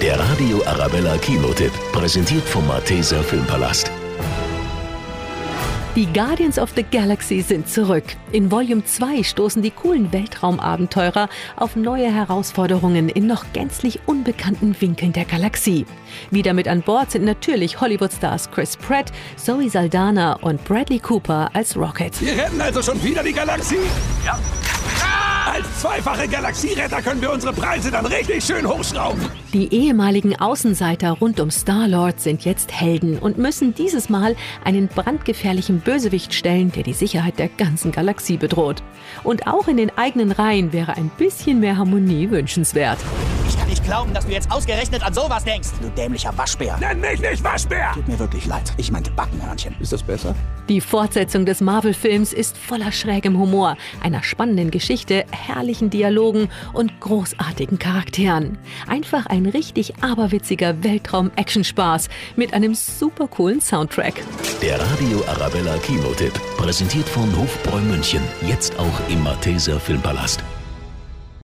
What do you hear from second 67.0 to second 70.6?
von Hofbräu München. Jetzt auch im Malteser Filmpalast.